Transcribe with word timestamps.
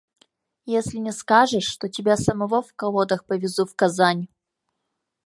Если 0.65 0.97
не 0.97 1.11
скажешь, 1.11 1.77
то 1.77 1.87
тебя 1.87 2.17
самого 2.17 2.63
в 2.63 2.73
колодах 2.73 3.23
повезу 3.23 3.67
в 3.67 3.75
Казань. 3.75 4.27